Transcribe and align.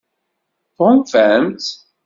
Tɣunfam-tt? 0.75 1.69